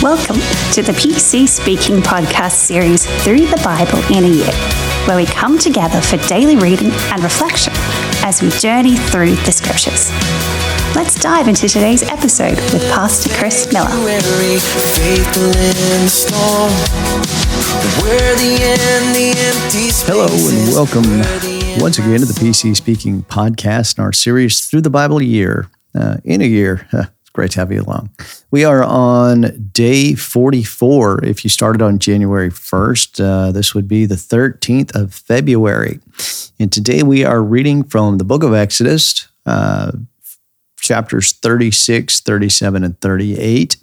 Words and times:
Welcome 0.00 0.36
to 0.74 0.82
the 0.82 0.92
PC 0.92 1.48
Speaking 1.48 1.96
podcast 1.96 2.52
series 2.52 3.04
Through 3.24 3.46
the 3.46 3.60
Bible 3.64 3.98
in 4.16 4.22
a 4.22 4.28
Year, 4.28 4.52
where 5.08 5.16
we 5.16 5.26
come 5.26 5.58
together 5.58 6.00
for 6.00 6.18
daily 6.28 6.54
reading 6.54 6.92
and 7.10 7.20
reflection 7.24 7.72
as 8.22 8.40
we 8.40 8.48
journey 8.50 8.96
through 8.96 9.34
the 9.34 9.50
scriptures. 9.50 10.12
Let's 10.94 11.16
dive 11.20 11.48
into 11.48 11.68
today's 11.68 12.04
episode 12.04 12.54
with 12.72 12.88
Pastor 12.92 13.34
Chris 13.34 13.72
Miller. 13.72 13.88
Hello 20.06 20.28
and 20.28 20.72
welcome 20.72 21.80
once 21.82 21.98
again 21.98 22.20
to 22.20 22.26
the 22.26 22.38
PC 22.38 22.76
Speaking 22.76 23.24
podcast 23.24 23.96
and 23.96 24.04
our 24.04 24.12
series 24.12 24.60
Through 24.64 24.82
the 24.82 24.90
Bible 24.90 25.20
Year. 25.20 25.68
Uh, 25.92 26.18
in 26.24 26.40
a 26.40 26.44
year, 26.44 26.86
Great 27.38 27.52
to 27.52 27.60
have 27.60 27.70
you 27.70 27.82
along. 27.82 28.10
We 28.50 28.64
are 28.64 28.82
on 28.82 29.70
day 29.70 30.14
44. 30.14 31.24
If 31.24 31.44
you 31.44 31.50
started 31.50 31.80
on 31.80 32.00
January 32.00 32.50
1st, 32.50 33.24
uh, 33.24 33.52
this 33.52 33.76
would 33.76 33.86
be 33.86 34.06
the 34.06 34.16
13th 34.16 34.92
of 34.96 35.14
February. 35.14 36.00
And 36.58 36.72
today 36.72 37.04
we 37.04 37.24
are 37.24 37.40
reading 37.40 37.84
from 37.84 38.18
the 38.18 38.24
book 38.24 38.42
of 38.42 38.54
Exodus, 38.54 39.28
uh, 39.46 39.92
chapters 40.80 41.30
36, 41.30 42.22
37, 42.22 42.82
and 42.82 43.00
38. 43.00 43.76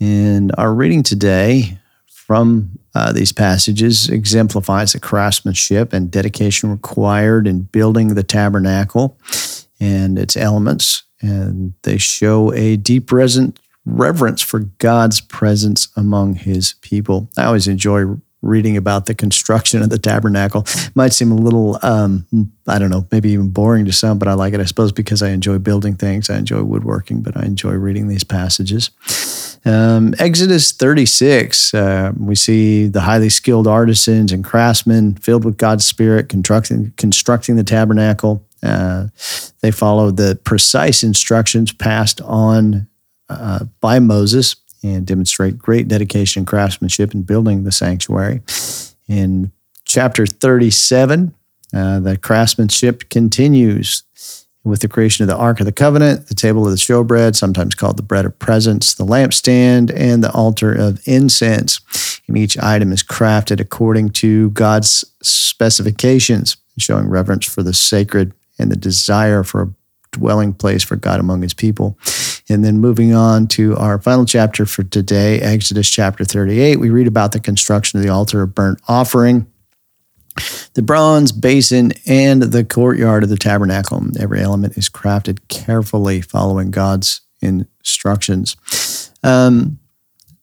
And 0.00 0.50
our 0.56 0.72
reading 0.72 1.02
today 1.02 1.78
from 2.06 2.78
uh, 2.94 3.12
these 3.12 3.32
passages 3.32 4.08
exemplifies 4.08 4.94
the 4.94 5.00
craftsmanship 5.00 5.92
and 5.92 6.10
dedication 6.10 6.70
required 6.70 7.46
in 7.46 7.64
building 7.64 8.14
the 8.14 8.22
tabernacle 8.22 9.18
and 9.78 10.18
its 10.18 10.38
elements 10.38 11.02
and 11.22 11.72
they 11.82 11.98
show 11.98 12.52
a 12.52 12.76
deep 12.76 13.10
reverence 13.12 14.42
for 14.42 14.58
God's 14.78 15.20
presence 15.20 15.88
among 15.96 16.34
his 16.34 16.74
people. 16.82 17.28
I 17.36 17.44
always 17.44 17.68
enjoy 17.68 18.04
reading 18.42 18.76
about 18.76 19.06
the 19.06 19.14
construction 19.14 19.82
of 19.82 19.90
the 19.90 19.98
tabernacle. 19.98 20.62
It 20.66 20.90
might 20.96 21.12
seem 21.12 21.30
a 21.30 21.36
little, 21.36 21.78
um, 21.82 22.26
I 22.66 22.78
don't 22.78 22.90
know, 22.90 23.06
maybe 23.12 23.30
even 23.30 23.50
boring 23.50 23.84
to 23.84 23.92
some, 23.92 24.18
but 24.18 24.26
I 24.26 24.34
like 24.34 24.52
it, 24.52 24.60
I 24.60 24.64
suppose, 24.64 24.90
because 24.90 25.22
I 25.22 25.30
enjoy 25.30 25.58
building 25.58 25.94
things. 25.94 26.28
I 26.28 26.38
enjoy 26.38 26.62
woodworking, 26.64 27.22
but 27.22 27.36
I 27.36 27.44
enjoy 27.44 27.72
reading 27.74 28.08
these 28.08 28.24
passages. 28.24 28.90
Um, 29.64 30.14
Exodus 30.18 30.72
36, 30.72 31.72
uh, 31.74 32.12
we 32.18 32.34
see 32.34 32.88
the 32.88 33.02
highly 33.02 33.28
skilled 33.28 33.68
artisans 33.68 34.32
and 34.32 34.44
craftsmen 34.44 35.14
filled 35.14 35.44
with 35.44 35.56
God's 35.56 35.86
Spirit 35.86 36.28
constructing, 36.28 36.92
constructing 36.96 37.56
the 37.56 37.64
tabernacle. 37.64 38.44
Uh, 38.62 39.08
they 39.60 39.70
follow 39.70 40.10
the 40.10 40.38
precise 40.44 41.04
instructions 41.04 41.72
passed 41.72 42.20
on 42.22 42.88
uh, 43.28 43.64
by 43.80 43.98
Moses 43.98 44.56
and 44.82 45.06
demonstrate 45.06 45.58
great 45.58 45.86
dedication 45.86 46.40
and 46.40 46.46
craftsmanship 46.46 47.14
in 47.14 47.22
building 47.22 47.62
the 47.62 47.72
sanctuary. 47.72 48.42
In 49.08 49.52
chapter 49.84 50.26
37, 50.26 51.34
uh, 51.72 52.00
the 52.00 52.16
craftsmanship 52.16 53.08
continues 53.08 54.02
with 54.64 54.80
the 54.80 54.88
creation 54.88 55.24
of 55.24 55.28
the 55.28 55.36
Ark 55.36 55.60
of 55.60 55.66
the 55.66 55.72
Covenant, 55.72 56.28
the 56.28 56.34
table 56.34 56.64
of 56.64 56.70
the 56.70 56.76
showbread, 56.76 57.34
sometimes 57.34 57.74
called 57.74 57.96
the 57.96 58.02
bread 58.02 58.24
of 58.24 58.38
presence, 58.38 58.94
the 58.94 59.04
lampstand, 59.04 59.92
and 59.94 60.22
the 60.22 60.32
altar 60.32 60.72
of 60.72 61.00
incense. 61.06 61.80
And 62.28 62.38
each 62.38 62.56
item 62.58 62.92
is 62.92 63.02
crafted 63.02 63.58
according 63.60 64.10
to 64.10 64.50
God's 64.50 65.04
specifications, 65.22 66.56
showing 66.78 67.08
reverence 67.08 67.46
for 67.46 67.62
the 67.62 67.74
sacred 67.74 68.32
and 68.58 68.70
the 68.70 68.76
desire 68.76 69.42
for 69.42 69.62
a 69.62 69.74
dwelling 70.12 70.52
place 70.52 70.84
for 70.84 70.96
God 70.96 71.18
among 71.18 71.42
his 71.42 71.54
people. 71.54 71.98
And 72.48 72.64
then 72.64 72.78
moving 72.78 73.14
on 73.14 73.48
to 73.48 73.76
our 73.76 73.98
final 73.98 74.26
chapter 74.26 74.66
for 74.66 74.82
today, 74.82 75.40
Exodus 75.40 75.88
chapter 75.88 76.24
38, 76.24 76.76
we 76.76 76.90
read 76.90 77.06
about 77.06 77.32
the 77.32 77.40
construction 77.40 77.98
of 77.98 78.04
the 78.04 78.12
altar 78.12 78.42
of 78.42 78.54
burnt 78.54 78.80
offering, 78.88 79.46
the 80.74 80.82
bronze 80.82 81.32
basin, 81.32 81.92
and 82.06 82.42
the 82.42 82.64
courtyard 82.64 83.22
of 83.22 83.28
the 83.28 83.36
tabernacle. 83.36 84.02
Every 84.18 84.40
element 84.40 84.76
is 84.76 84.88
crafted 84.88 85.38
carefully 85.48 86.20
following 86.20 86.70
God's 86.70 87.20
instructions. 87.40 88.56
Um, 89.22 89.78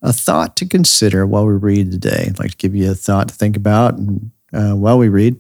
a 0.02 0.14
thought 0.14 0.56
to 0.58 0.66
consider 0.66 1.26
while 1.26 1.46
we 1.46 1.54
read 1.54 1.92
today. 1.92 2.26
I'd 2.28 2.40
like 2.40 2.52
to 2.52 2.58
give 2.58 2.76
you 2.76 2.92
a 2.92 2.96
thought 2.96 3.28
to 3.30 3.36
think 3.36 3.58
about 3.58 4.00
uh, 4.54 4.72
while 4.72 4.98
we 4.98 5.10
read. 5.10 5.36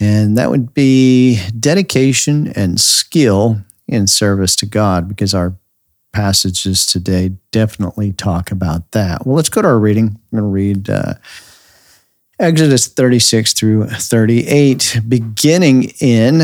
And 0.00 0.38
that 0.38 0.50
would 0.50 0.72
be 0.72 1.40
dedication 1.58 2.48
and 2.56 2.80
skill 2.80 3.58
in 3.86 4.06
service 4.06 4.56
to 4.56 4.66
God, 4.66 5.08
because 5.08 5.34
our 5.34 5.54
passages 6.12 6.86
today 6.86 7.32
definitely 7.50 8.12
talk 8.12 8.50
about 8.50 8.90
that. 8.92 9.26
Well, 9.26 9.36
let's 9.36 9.48
go 9.48 9.62
to 9.62 9.68
our 9.68 9.78
reading. 9.78 10.06
I'm 10.32 10.38
going 10.38 10.42
to 10.42 10.48
read 10.48 10.90
uh, 10.90 11.14
Exodus 12.38 12.88
36 12.88 13.52
through 13.52 13.86
38, 13.86 15.00
beginning 15.06 15.92
in 16.00 16.42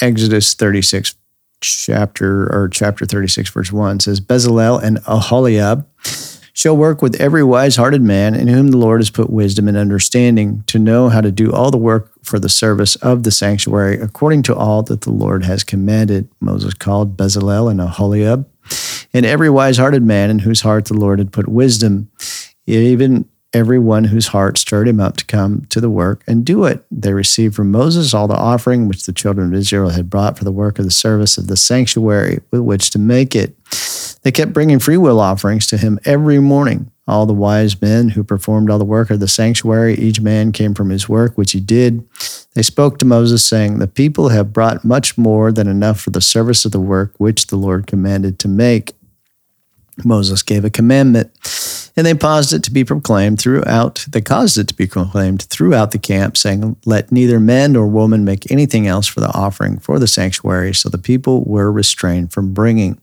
Exodus 0.00 0.54
36, 0.54 1.14
chapter 1.60 2.52
or 2.52 2.68
chapter 2.68 3.04
36, 3.04 3.50
verse 3.50 3.70
1 3.70 4.00
says, 4.00 4.20
Bezalel 4.20 4.82
and 4.82 4.98
Aholiab 5.06 5.86
shall 6.52 6.76
work 6.76 7.02
with 7.02 7.20
every 7.20 7.44
wise 7.44 7.76
hearted 7.76 8.02
man 8.02 8.34
in 8.34 8.48
whom 8.48 8.68
the 8.68 8.76
Lord 8.76 9.00
has 9.00 9.10
put 9.10 9.30
wisdom 9.30 9.68
and 9.68 9.76
understanding 9.76 10.64
to 10.66 10.78
know 10.78 11.08
how 11.10 11.20
to 11.20 11.30
do 11.30 11.52
all 11.52 11.70
the 11.70 11.76
work 11.76 12.10
for 12.24 12.38
the 12.38 12.48
service 12.48 12.96
of 12.96 13.22
the 13.22 13.30
sanctuary 13.30 14.00
according 14.00 14.42
to 14.44 14.56
all 14.56 14.82
that 14.84 15.02
the 15.02 15.12
Lord 15.12 15.44
has 15.44 15.62
commanded. 15.62 16.28
Moses 16.40 16.74
called 16.74 17.16
Bezalel 17.16 17.70
and 17.70 17.80
Aholiab 17.80 18.48
and 19.12 19.24
every 19.24 19.50
wise 19.50 19.76
hearted 19.76 20.02
man 20.02 20.30
in 20.30 20.40
whose 20.40 20.62
heart 20.62 20.86
the 20.86 20.94
Lord 20.94 21.18
had 21.18 21.32
put 21.32 21.46
wisdom, 21.46 22.10
even 22.66 23.28
everyone 23.54 24.04
whose 24.04 24.28
heart 24.28 24.58
stirred 24.58 24.88
him 24.88 25.00
up 25.00 25.16
to 25.16 25.24
come 25.24 25.64
to 25.70 25.80
the 25.80 25.90
work 25.90 26.22
and 26.26 26.44
do 26.44 26.64
it. 26.64 26.84
They 26.90 27.12
received 27.12 27.54
from 27.54 27.70
Moses 27.70 28.12
all 28.12 28.28
the 28.28 28.34
offering 28.34 28.88
which 28.88 29.06
the 29.06 29.12
children 29.12 29.48
of 29.48 29.58
Israel 29.58 29.90
had 29.90 30.10
brought 30.10 30.36
for 30.36 30.44
the 30.44 30.52
work 30.52 30.78
of 30.78 30.84
the 30.84 30.90
service 30.90 31.38
of 31.38 31.46
the 31.46 31.56
sanctuary 31.56 32.40
with 32.50 32.60
which 32.60 32.90
to 32.90 32.98
make 32.98 33.34
it. 33.34 33.56
They 34.22 34.32
kept 34.32 34.52
bringing 34.52 34.78
freewill 34.78 35.20
offerings 35.20 35.66
to 35.68 35.78
him 35.78 35.98
every 36.04 36.38
morning. 36.38 36.90
All 37.06 37.24
the 37.24 37.32
wise 37.32 37.80
men 37.80 38.10
who 38.10 38.22
performed 38.22 38.68
all 38.68 38.78
the 38.78 38.84
work 38.84 39.08
of 39.08 39.20
the 39.20 39.28
sanctuary, 39.28 39.94
each 39.94 40.20
man 40.20 40.52
came 40.52 40.74
from 40.74 40.90
his 40.90 41.08
work, 41.08 41.38
which 41.38 41.52
he 41.52 41.60
did. 41.60 42.06
They 42.52 42.62
spoke 42.62 42.98
to 42.98 43.06
Moses, 43.06 43.42
saying, 43.42 43.78
The 43.78 43.86
people 43.86 44.28
have 44.28 44.52
brought 44.52 44.84
much 44.84 45.16
more 45.16 45.50
than 45.50 45.68
enough 45.68 46.00
for 46.00 46.10
the 46.10 46.20
service 46.20 46.66
of 46.66 46.72
the 46.72 46.80
work 46.80 47.14
which 47.16 47.46
the 47.46 47.56
Lord 47.56 47.86
commanded 47.86 48.38
to 48.40 48.48
make. 48.48 48.92
Moses 50.04 50.42
gave 50.42 50.64
a 50.64 50.70
commandment 50.70 51.30
and 51.98 52.06
they 52.06 52.14
caused 52.14 52.52
it 52.52 52.62
to 52.62 52.70
be 52.70 52.84
proclaimed 52.84 53.40
throughout, 53.40 54.06
they 54.08 54.20
caused 54.20 54.56
it 54.56 54.68
to 54.68 54.74
be 54.74 54.86
proclaimed 54.86 55.42
throughout 55.42 55.90
the 55.90 55.98
camp, 55.98 56.36
saying, 56.36 56.76
Let 56.84 57.10
neither 57.10 57.40
man 57.40 57.72
nor 57.72 57.88
woman 57.88 58.24
make 58.24 58.48
anything 58.52 58.86
else 58.86 59.08
for 59.08 59.18
the 59.18 59.34
offering 59.34 59.80
for 59.80 59.98
the 59.98 60.06
sanctuary. 60.06 60.74
So 60.74 60.88
the 60.88 60.96
people 60.96 61.42
were 61.44 61.72
restrained 61.72 62.32
from 62.32 62.54
bringing. 62.54 63.00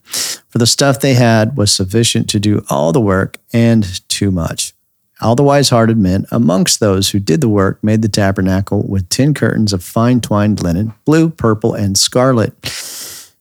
For 0.48 0.56
the 0.56 0.66
stuff 0.66 0.98
they 0.98 1.12
had 1.12 1.58
was 1.58 1.70
sufficient 1.70 2.30
to 2.30 2.40
do 2.40 2.64
all 2.70 2.92
the 2.92 3.00
work 3.00 3.36
and 3.52 3.84
too 4.08 4.30
much. 4.30 4.72
All 5.20 5.36
the 5.36 5.42
wise 5.42 5.68
hearted 5.68 5.98
men 5.98 6.24
amongst 6.30 6.80
those 6.80 7.10
who 7.10 7.20
did 7.20 7.42
the 7.42 7.50
work 7.50 7.84
made 7.84 8.00
the 8.00 8.08
tabernacle 8.08 8.82
with 8.88 9.10
ten 9.10 9.34
curtains 9.34 9.74
of 9.74 9.84
fine 9.84 10.22
twined 10.22 10.62
linen, 10.62 10.94
blue, 11.04 11.28
purple, 11.28 11.74
and 11.74 11.98
scarlet. 11.98 12.54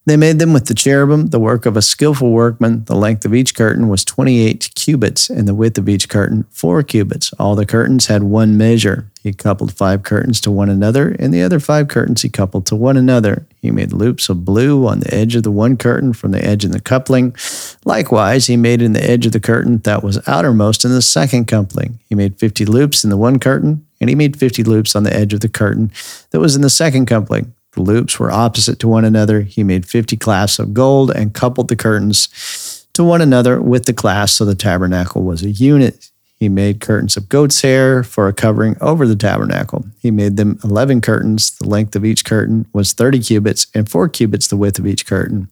They 0.05 0.17
made 0.17 0.38
them 0.38 0.53
with 0.53 0.67
the 0.67 0.75
cherubim, 0.75 1.27
the 1.27 1.39
work 1.39 1.66
of 1.66 1.75
a 1.75 1.81
skillful 1.81 2.29
workman. 2.29 2.85
The 2.85 2.95
length 2.95 3.25
of 3.25 3.33
each 3.33 3.55
curtain 3.55 3.88
was 3.88 4.05
28 4.05 4.69
cubits, 4.75 5.31
and 5.31 5.47
the 5.47 5.55
width 5.55 5.79
of 5.79 5.89
each 5.89 6.09
curtain, 6.09 6.45
four 6.51 6.83
cubits. 6.83 7.33
All 7.39 7.55
the 7.55 7.66
curtains 7.66 8.05
had 8.05 8.21
one 8.21 8.55
measure. 8.55 9.09
He 9.23 9.33
coupled 9.33 9.73
five 9.73 10.03
curtains 10.03 10.39
to 10.41 10.51
one 10.51 10.69
another, 10.69 11.16
and 11.17 11.33
the 11.33 11.41
other 11.41 11.59
five 11.59 11.88
curtains 11.88 12.21
he 12.21 12.29
coupled 12.29 12.67
to 12.67 12.75
one 12.75 12.97
another. 12.97 13.47
He 13.59 13.72
made 13.72 13.93
loops 13.93 14.29
of 14.29 14.46
blue 14.46 14.85
on 14.85 14.99
the 14.99 15.11
edge 15.11 15.35
of 15.35 15.41
the 15.41 15.49
one 15.49 15.75
curtain 15.75 16.13
from 16.13 16.34
the 16.34 16.46
edge 16.46 16.63
in 16.63 16.69
the 16.69 16.79
coupling. 16.79 17.35
Likewise, 17.84 18.46
he 18.46 18.58
made 18.58 18.84
in 18.84 18.93
the 18.93 19.03
edge 19.03 19.25
of 19.25 19.31
the 19.31 19.40
curtain 19.40 19.79
that 19.79 20.03
was 20.03 20.19
outermost 20.28 20.85
in 20.85 20.91
the 20.91 21.01
second 21.01 21.47
coupling. 21.47 21.97
He 22.08 22.13
made 22.13 22.37
50 22.37 22.63
loops 22.66 23.03
in 23.03 23.09
the 23.09 23.17
one 23.17 23.40
curtain, 23.40 23.87
and 23.99 24.08
he 24.08 24.16
made 24.16 24.37
50 24.37 24.63
loops 24.63 24.96
on 24.96 25.01
the 25.01 25.16
edge 25.16 25.34
of 25.34 25.40
the 25.40 25.49
curtain 25.49 25.91
that 26.29 26.40
was 26.40 26.55
in 26.55 26.61
the 26.61 26.69
second 26.69 27.08
coupling. 27.08 27.54
The 27.75 27.81
loops 27.81 28.19
were 28.19 28.31
opposite 28.31 28.79
to 28.79 28.87
one 28.87 29.05
another. 29.05 29.41
He 29.41 29.63
made 29.63 29.85
50 29.85 30.17
clasps 30.17 30.59
of 30.59 30.73
gold 30.73 31.11
and 31.11 31.33
coupled 31.33 31.67
the 31.67 31.75
curtains 31.75 32.87
to 32.93 33.03
one 33.03 33.22
another 33.22 33.61
with 33.61 33.85
the 33.85 33.93
clasps, 33.93 34.37
so 34.37 34.45
the 34.45 34.55
tabernacle 34.55 35.23
was 35.23 35.43
a 35.43 35.51
unit. 35.51 36.09
He 36.37 36.49
made 36.49 36.81
curtains 36.81 37.16
of 37.16 37.29
goat's 37.29 37.61
hair 37.61 38.03
for 38.03 38.27
a 38.27 38.33
covering 38.33 38.75
over 38.81 39.07
the 39.07 39.16
tabernacle. 39.16 39.85
He 39.99 40.11
made 40.11 40.37
them 40.37 40.59
11 40.63 41.01
curtains. 41.01 41.51
The 41.57 41.67
length 41.67 41.95
of 41.95 42.05
each 42.05 42.25
curtain 42.25 42.66
was 42.73 42.93
30 42.93 43.19
cubits, 43.19 43.67
and 43.73 43.89
4 43.89 44.09
cubits 44.09 44.47
the 44.47 44.57
width 44.57 44.79
of 44.79 44.87
each 44.87 45.05
curtain. 45.05 45.49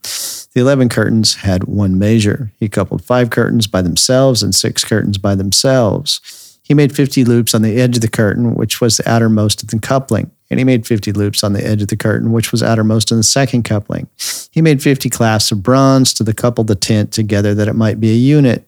The 0.54 0.62
11 0.62 0.90
curtains 0.90 1.36
had 1.36 1.66
one 1.66 1.98
measure. 1.98 2.52
He 2.60 2.70
coupled 2.70 3.04
5 3.04 3.30
curtains 3.30 3.68
by 3.68 3.82
themselves 3.82 4.44
and 4.44 4.54
6 4.54 4.84
curtains 4.86 5.18
by 5.18 5.36
themselves. 5.36 6.60
He 6.64 6.74
made 6.74 6.96
50 6.96 7.26
loops 7.26 7.54
on 7.54 7.62
the 7.62 7.82
edge 7.82 7.98
of 7.98 8.02
the 8.02 8.08
curtain, 8.08 8.56
which 8.56 8.80
was 8.80 8.98
the 8.98 9.10
outermost 9.10 9.64
of 9.64 9.70
the 9.70 9.80
coupling 9.80 10.32
And 10.50 10.60
he 10.60 10.64
made 10.64 10.86
50 10.86 11.12
loops 11.14 11.44
on 11.44 11.54
the 11.54 11.66
edge 11.66 11.82
of 11.82 11.88
the 11.88 11.98
curtain, 11.98 12.32
which 12.32 12.52
was 12.52 12.62
outermost 12.62 13.12
in 13.12 13.18
the 13.18 13.24
second 13.24 13.64
coupling. 13.64 14.08
He 14.52 14.62
made 14.62 14.84
50 14.84 15.10
clasps 15.10 15.52
of 15.52 15.64
bronze 15.64 16.14
to 16.16 16.24
the 16.24 16.34
couple 16.34 16.64
the 16.64 16.76
tent 16.76 17.12
together 17.12 17.56
that 17.56 17.68
it 17.68 17.74
might 17.74 18.00
be 18.00 18.12
a 18.12 18.16
unit. 18.16 18.68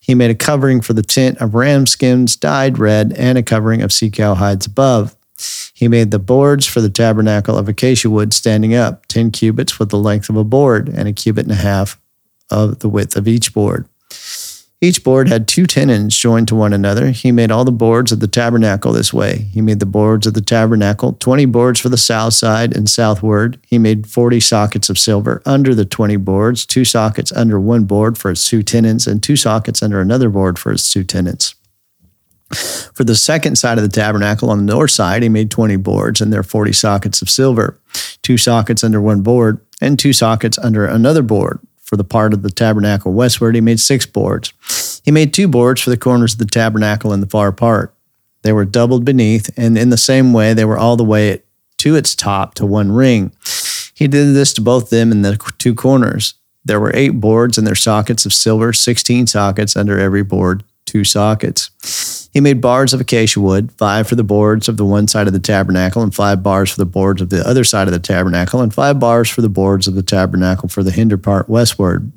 He 0.00 0.14
made 0.14 0.30
a 0.30 0.34
covering 0.34 0.80
for 0.80 0.92
the 0.92 1.02
tent 1.02 1.38
of 1.38 1.54
ram 1.54 1.86
skins 1.86 2.34
dyed 2.34 2.78
red 2.78 3.12
and 3.12 3.38
a 3.38 3.42
covering 3.42 3.82
of 3.82 3.92
sea 3.92 4.10
cow 4.10 4.34
hides 4.34 4.66
above. 4.66 5.14
He 5.72 5.88
made 5.88 6.10
the 6.10 6.18
boards 6.18 6.66
for 6.66 6.80
the 6.80 6.90
tabernacle 6.90 7.56
of 7.56 7.68
acacia 7.68 8.10
wood 8.10 8.34
standing 8.34 8.74
up, 8.74 9.06
10 9.06 9.30
cubits 9.30 9.78
with 9.78 9.90
the 9.90 9.98
length 9.98 10.28
of 10.28 10.36
a 10.36 10.44
board, 10.44 10.88
and 10.88 11.08
a 11.08 11.12
cubit 11.12 11.46
and 11.46 11.52
a 11.52 11.56
half 11.56 11.98
of 12.50 12.80
the 12.80 12.88
width 12.88 13.16
of 13.16 13.28
each 13.28 13.54
board. 13.54 13.86
Each 14.82 15.04
board 15.04 15.28
had 15.28 15.46
two 15.46 15.66
tenons 15.66 16.16
joined 16.16 16.48
to 16.48 16.54
one 16.54 16.72
another. 16.72 17.10
He 17.10 17.32
made 17.32 17.50
all 17.50 17.66
the 17.66 17.72
boards 17.72 18.12
of 18.12 18.20
the 18.20 18.26
tabernacle 18.26 18.92
this 18.92 19.12
way. 19.12 19.48
He 19.52 19.60
made 19.60 19.78
the 19.78 19.84
boards 19.84 20.26
of 20.26 20.32
the 20.32 20.40
tabernacle, 20.40 21.12
20 21.12 21.44
boards 21.46 21.78
for 21.80 21.90
the 21.90 21.98
south 21.98 22.32
side 22.32 22.74
and 22.74 22.88
southward. 22.88 23.60
He 23.66 23.78
made 23.78 24.06
40 24.06 24.40
sockets 24.40 24.88
of 24.88 24.98
silver 24.98 25.42
under 25.44 25.74
the 25.74 25.84
20 25.84 26.16
boards, 26.16 26.64
two 26.64 26.86
sockets 26.86 27.30
under 27.30 27.60
one 27.60 27.84
board 27.84 28.16
for 28.16 28.30
its 28.30 28.48
two 28.48 28.62
tenons, 28.62 29.06
and 29.06 29.22
two 29.22 29.36
sockets 29.36 29.82
under 29.82 30.00
another 30.00 30.30
board 30.30 30.58
for 30.58 30.72
its 30.72 30.90
two 30.90 31.04
tenons. 31.04 31.54
For 32.94 33.04
the 33.04 33.16
second 33.16 33.56
side 33.56 33.76
of 33.76 33.82
the 33.82 33.90
tabernacle 33.90 34.50
on 34.50 34.64
the 34.64 34.72
north 34.72 34.92
side, 34.92 35.22
he 35.22 35.28
made 35.28 35.50
20 35.50 35.76
boards 35.76 36.22
and 36.22 36.32
their 36.32 36.42
40 36.42 36.72
sockets 36.72 37.20
of 37.20 37.28
silver, 37.28 37.78
two 38.22 38.38
sockets 38.38 38.82
under 38.82 39.00
one 39.00 39.20
board, 39.20 39.60
and 39.82 39.98
two 39.98 40.14
sockets 40.14 40.56
under 40.58 40.86
another 40.86 41.22
board 41.22 41.60
for 41.90 41.96
the 41.96 42.04
part 42.04 42.32
of 42.32 42.42
the 42.42 42.52
tabernacle 42.52 43.12
westward, 43.12 43.56
he 43.56 43.60
made 43.60 43.80
six 43.80 44.06
boards. 44.06 44.52
He 45.04 45.10
made 45.10 45.34
two 45.34 45.48
boards 45.48 45.80
for 45.80 45.90
the 45.90 45.96
corners 45.96 46.34
of 46.34 46.38
the 46.38 46.46
tabernacle 46.46 47.12
in 47.12 47.20
the 47.20 47.26
far 47.26 47.50
part. 47.50 47.92
They 48.42 48.52
were 48.52 48.64
doubled 48.64 49.04
beneath, 49.04 49.50
and 49.58 49.76
in 49.76 49.90
the 49.90 49.96
same 49.96 50.32
way, 50.32 50.54
they 50.54 50.64
were 50.64 50.78
all 50.78 50.96
the 50.96 51.02
way 51.02 51.42
to 51.78 51.96
its 51.96 52.14
top 52.14 52.54
to 52.54 52.64
one 52.64 52.92
ring. 52.92 53.32
He 53.92 54.06
did 54.06 54.36
this 54.36 54.52
to 54.52 54.60
both 54.60 54.90
them 54.90 55.10
in 55.10 55.22
the 55.22 55.36
two 55.58 55.74
corners. 55.74 56.34
There 56.64 56.78
were 56.78 56.92
eight 56.94 57.18
boards 57.18 57.58
and 57.58 57.66
their 57.66 57.74
sockets 57.74 58.24
of 58.24 58.32
silver, 58.32 58.72
16 58.72 59.26
sockets 59.26 59.74
under 59.74 59.98
every 59.98 60.22
board, 60.22 60.62
two 60.90 61.04
sockets. 61.04 62.28
He 62.32 62.40
made 62.40 62.60
bars 62.60 62.92
of 62.92 63.00
acacia 63.00 63.40
wood, 63.40 63.72
five 63.72 64.08
for 64.08 64.14
the 64.14 64.24
boards 64.24 64.68
of 64.68 64.76
the 64.76 64.84
one 64.84 65.08
side 65.08 65.26
of 65.26 65.32
the 65.32 65.38
tabernacle, 65.38 66.02
and 66.02 66.14
five 66.14 66.42
bars 66.42 66.70
for 66.70 66.78
the 66.78 66.86
boards 66.86 67.20
of 67.20 67.30
the 67.30 67.46
other 67.46 67.64
side 67.64 67.88
of 67.88 67.92
the 67.92 67.98
tabernacle, 67.98 68.60
and 68.60 68.72
five 68.72 68.98
bars 68.98 69.28
for 69.28 69.40
the 69.40 69.48
boards 69.48 69.88
of 69.88 69.94
the 69.94 70.02
tabernacle 70.02 70.68
for 70.68 70.82
the 70.82 70.92
hinder 70.92 71.16
part 71.16 71.48
westward. 71.48 72.10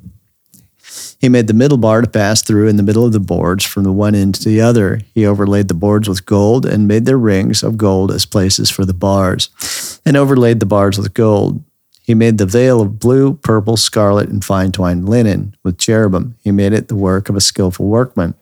He 1.20 1.28
made 1.28 1.46
the 1.46 1.54
middle 1.54 1.78
bar 1.78 2.00
to 2.02 2.10
pass 2.10 2.42
through 2.42 2.68
in 2.68 2.76
the 2.76 2.82
middle 2.82 3.04
of 3.04 3.12
the 3.12 3.20
boards 3.20 3.64
from 3.64 3.82
the 3.82 3.92
one 3.92 4.14
end 4.14 4.34
to 4.36 4.48
the 4.48 4.60
other. 4.60 5.00
He 5.14 5.26
overlaid 5.26 5.68
the 5.68 5.74
boards 5.74 6.08
with 6.08 6.26
gold 6.26 6.66
and 6.66 6.86
made 6.86 7.06
their 7.06 7.18
rings 7.18 7.62
of 7.62 7.76
gold 7.76 8.12
as 8.12 8.26
places 8.26 8.70
for 8.70 8.84
the 8.84 8.94
bars, 8.94 10.00
and 10.04 10.16
overlaid 10.16 10.60
the 10.60 10.66
bars 10.66 10.98
with 10.98 11.14
gold. 11.14 11.62
He 12.04 12.14
made 12.14 12.36
the 12.36 12.44
veil 12.44 12.82
of 12.82 12.98
blue, 12.98 13.32
purple, 13.32 13.78
scarlet, 13.78 14.28
and 14.28 14.44
fine 14.44 14.72
twined 14.72 15.08
linen 15.08 15.56
with 15.62 15.78
cherubim. 15.78 16.36
He 16.44 16.52
made 16.52 16.74
it 16.74 16.88
the 16.88 16.94
work 16.94 17.30
of 17.30 17.36
a 17.36 17.40
skillful 17.40 17.86
workman. 17.86 18.34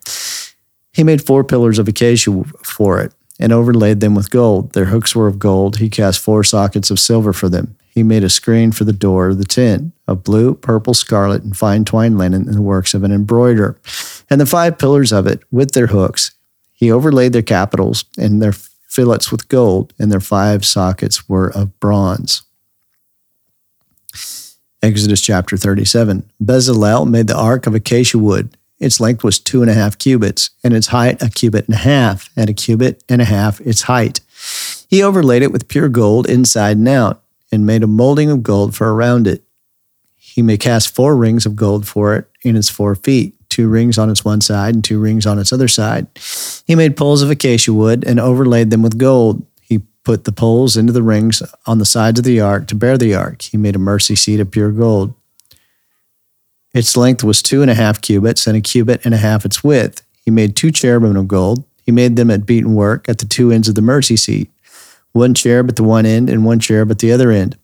He 0.91 1.01
made 1.01 1.25
four 1.25 1.45
pillars 1.45 1.79
of 1.79 1.87
acacia 1.87 2.43
for 2.61 2.99
it 2.99 3.13
and 3.39 3.53
overlaid 3.53 4.01
them 4.01 4.15
with 4.15 4.29
gold. 4.29 4.73
Their 4.73 4.85
hooks 4.85 5.15
were 5.15 5.27
of 5.27 5.39
gold. 5.39 5.77
He 5.77 5.89
cast 5.89 6.19
four 6.19 6.43
sockets 6.43 6.91
of 6.91 6.99
silver 6.99 7.31
for 7.31 7.47
them. 7.47 7.77
He 7.89 8.03
made 8.03 8.25
a 8.25 8.29
screen 8.29 8.73
for 8.73 8.83
the 8.83 8.91
door 8.91 9.29
of 9.29 9.37
the 9.37 9.45
tent 9.45 9.93
of 10.09 10.25
blue, 10.25 10.55
purple, 10.55 10.93
scarlet, 10.93 11.43
and 11.43 11.55
fine 11.55 11.85
twined 11.85 12.17
linen 12.17 12.47
in 12.47 12.53
the 12.53 12.61
works 12.61 12.93
of 12.93 13.03
an 13.03 13.13
embroiderer. 13.13 13.79
And 14.29 14.41
the 14.41 14.45
five 14.45 14.77
pillars 14.77 15.13
of 15.13 15.25
it 15.25 15.41
with 15.51 15.71
their 15.71 15.87
hooks. 15.87 16.31
He 16.73 16.91
overlaid 16.91 17.31
their 17.31 17.41
capitals 17.41 18.03
and 18.17 18.41
their 18.41 18.51
fillets 18.51 19.31
with 19.31 19.47
gold, 19.47 19.93
and 19.97 20.11
their 20.11 20.19
five 20.19 20.65
sockets 20.65 21.29
were 21.29 21.47
of 21.47 21.79
bronze. 21.79 22.43
Exodus 24.83 25.21
chapter 25.21 25.57
37. 25.57 26.29
Bezalel 26.43 27.09
made 27.09 27.25
the 27.27 27.37
ark 27.37 27.65
of 27.65 27.73
acacia 27.73 28.19
wood 28.19 28.55
its 28.83 28.99
length 28.99 29.23
was 29.23 29.39
two 29.39 29.61
and 29.61 29.71
a 29.71 29.73
half 29.73 29.97
cubits, 29.97 30.49
and 30.61 30.73
its 30.73 30.87
height 30.87 31.21
a 31.21 31.29
cubit 31.29 31.67
and 31.67 31.75
a 31.75 31.77
half, 31.77 32.29
and 32.35 32.49
a 32.49 32.53
cubit 32.53 33.01
and 33.07 33.21
a 33.21 33.25
half 33.25 33.61
its 33.61 33.83
height. 33.83 34.19
He 34.89 35.01
overlaid 35.01 35.41
it 35.41 35.53
with 35.53 35.69
pure 35.69 35.87
gold 35.87 36.29
inside 36.29 36.75
and 36.75 36.89
out, 36.89 37.21
and 37.49 37.65
made 37.65 37.81
a 37.81 37.87
molding 37.87 38.29
of 38.29 38.43
gold 38.43 38.75
for 38.75 38.93
around 38.93 39.25
it. 39.25 39.43
He 40.17 40.41
may 40.41 40.57
cast 40.57 40.93
four 40.93 41.15
rings 41.15 41.45
of 41.45 41.55
gold 41.55 41.87
for 41.87 42.15
it 42.15 42.29
in 42.41 42.57
its 42.57 42.69
four 42.69 42.93
feet, 42.95 43.35
two 43.47 43.69
rings 43.69 43.97
on 43.97 44.09
its 44.09 44.25
one 44.25 44.41
side 44.41 44.75
and 44.75 44.83
two 44.83 44.99
rings 44.99 45.25
on 45.25 45.39
its 45.39 45.53
other 45.53 45.69
side. 45.69 46.07
He 46.67 46.75
made 46.75 46.97
poles 46.97 47.21
of 47.21 47.29
acacia 47.29 47.71
wood 47.71 48.03
and 48.05 48.19
overlaid 48.19 48.69
them 48.69 48.81
with 48.81 48.97
gold. 48.97 49.45
Put 50.03 50.25
the 50.25 50.31
poles 50.31 50.75
into 50.75 50.91
the 50.91 51.03
rings 51.03 51.41
on 51.65 51.77
the 51.77 51.85
sides 51.85 52.19
of 52.19 52.25
the 52.25 52.41
ark 52.41 52.67
to 52.67 52.75
bear 52.75 52.97
the 52.97 53.15
ark. 53.15 53.41
He 53.41 53.57
made 53.57 53.75
a 53.75 53.79
mercy 53.79 54.15
seat 54.15 54.39
of 54.39 54.51
pure 54.51 54.71
gold. 54.71 55.13
Its 56.73 56.97
length 56.97 57.23
was 57.23 57.41
two 57.41 57.61
and 57.61 57.69
a 57.69 57.75
half 57.75 58.01
cubits, 58.01 58.47
and 58.47 58.57
a 58.57 58.61
cubit 58.61 59.05
and 59.05 59.13
a 59.13 59.17
half 59.17 59.45
its 59.45 59.63
width. 59.63 60.05
He 60.25 60.31
made 60.31 60.55
two 60.55 60.71
cherubim 60.71 61.15
of 61.15 61.27
gold. 61.27 61.63
He 61.85 61.91
made 61.91 62.15
them 62.15 62.31
at 62.31 62.45
beaten 62.45 62.73
work 62.73 63.07
at 63.07 63.19
the 63.19 63.25
two 63.25 63.51
ends 63.51 63.67
of 63.67 63.75
the 63.75 63.81
mercy 63.81 64.17
seat, 64.17 64.49
one 65.11 65.33
cherub 65.33 65.69
at 65.69 65.75
the 65.75 65.83
one 65.83 66.05
end 66.05 66.29
and 66.29 66.45
one 66.45 66.59
cherub 66.59 66.89
at 66.89 66.99
the 66.99 67.11
other 67.11 67.29
end. 67.29 67.57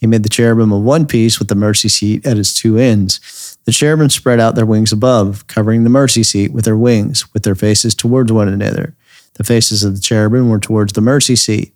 He 0.00 0.06
made 0.06 0.22
the 0.22 0.28
cherubim 0.28 0.72
of 0.72 0.82
one 0.82 1.06
piece 1.06 1.38
with 1.38 1.48
the 1.48 1.54
mercy 1.54 1.88
seat 1.88 2.26
at 2.26 2.38
its 2.38 2.54
two 2.54 2.76
ends. 2.76 3.56
The 3.64 3.72
cherubim 3.72 4.10
spread 4.10 4.40
out 4.40 4.54
their 4.54 4.66
wings 4.66 4.92
above, 4.92 5.46
covering 5.46 5.84
the 5.84 5.90
mercy 5.90 6.22
seat 6.22 6.52
with 6.52 6.64
their 6.64 6.76
wings, 6.76 7.32
with 7.32 7.44
their 7.44 7.54
faces 7.54 7.94
towards 7.94 8.32
one 8.32 8.48
another. 8.48 8.94
The 9.34 9.44
faces 9.44 9.84
of 9.84 9.94
the 9.94 10.00
cherubim 10.00 10.48
were 10.48 10.58
towards 10.58 10.92
the 10.94 11.00
mercy 11.00 11.36
seat. 11.36 11.74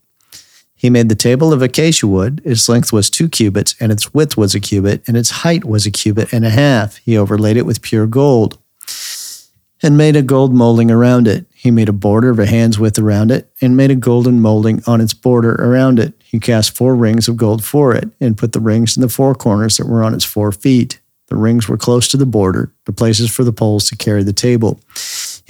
He 0.81 0.89
made 0.89 1.11
the 1.11 1.15
table 1.15 1.53
of 1.53 1.61
acacia 1.61 2.07
wood. 2.07 2.41
Its 2.43 2.67
length 2.67 2.91
was 2.91 3.11
two 3.11 3.29
cubits, 3.29 3.75
and 3.81 3.93
its 3.93 4.15
width 4.15 4.39
was 4.39 4.55
a 4.55 4.61
cubit, 4.61 5.07
and 5.07 5.15
its 5.15 5.29
height 5.29 5.63
was 5.67 5.85
a 5.85 5.91
cubit 5.91 6.33
and 6.33 6.43
a 6.43 6.49
half. 6.49 6.97
He 6.97 7.19
overlaid 7.19 7.59
it 7.59 7.67
with 7.67 7.83
pure 7.83 8.07
gold 8.07 8.57
and 9.83 9.99
made 9.99 10.17
a 10.17 10.23
gold 10.23 10.55
molding 10.55 10.91
around 10.91 11.29
it. 11.29 11.45
He 11.55 11.71
made 11.71 11.91
a 11.91 11.93
border 11.93 12.31
of 12.31 12.39
a 12.39 12.47
hand's 12.47 12.79
width 12.79 12.99
around 12.99 13.31
it 13.31 13.53
and 13.61 13.77
made 13.77 13.91
a 13.91 13.95
golden 13.95 14.41
molding 14.41 14.83
on 14.87 15.03
its 15.03 15.13
border 15.13 15.53
around 15.57 15.99
it. 15.99 16.15
He 16.25 16.41
cast 16.41 16.75
four 16.75 16.97
rings 16.97 17.29
of 17.29 17.37
gold 17.37 17.63
for 17.63 17.95
it 17.95 18.09
and 18.19 18.39
put 18.39 18.53
the 18.53 18.61
rings 18.61 18.97
in 18.97 19.03
the 19.03 19.11
four 19.11 19.35
corners 19.35 19.77
that 19.77 19.87
were 19.87 20.03
on 20.03 20.15
its 20.15 20.25
four 20.25 20.51
feet. 20.51 20.99
The 21.27 21.37
rings 21.37 21.69
were 21.69 21.77
close 21.77 22.09
to 22.09 22.17
the 22.17 22.25
border, 22.25 22.73
the 22.87 22.93
places 22.93 23.31
for 23.31 23.45
the 23.45 23.53
poles 23.53 23.87
to 23.91 23.97
carry 23.97 24.23
the 24.23 24.33
table. 24.33 24.81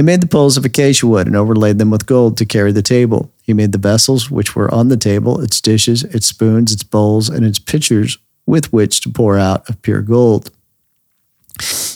He 0.01 0.03
made 0.03 0.23
the 0.23 0.27
poles 0.27 0.57
of 0.57 0.65
acacia 0.65 1.07
wood 1.07 1.27
and 1.27 1.37
overlaid 1.37 1.77
them 1.77 1.91
with 1.91 2.07
gold 2.07 2.39
to 2.39 2.47
carry 2.47 2.73
the 2.73 2.81
table. 2.81 3.31
He 3.43 3.53
made 3.53 3.73
the 3.73 3.77
vessels 3.77 4.31
which 4.31 4.57
were 4.57 4.73
on 4.73 4.89
the 4.89 4.97
table, 4.97 5.43
its 5.43 5.61
dishes, 5.61 6.05
its 6.05 6.27
spoons, 6.27 6.73
its 6.73 6.83
bowls, 6.83 7.29
and 7.29 7.45
its 7.45 7.59
pitchers 7.59 8.17
with 8.47 8.73
which 8.73 9.03
to 9.03 9.11
pour 9.11 9.37
out 9.37 9.69
of 9.69 9.83
pure 9.83 10.01
gold. 10.01 10.53